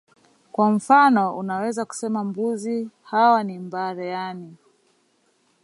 Kwa 0.51 0.71
mfano 0.71 1.37
unaweza 1.37 1.85
kusema 1.85 2.23
mbuzi 2.23 2.89
hawa 3.03 3.43
ni 3.43 3.59
mbare 3.59 4.15
ani 4.17 4.57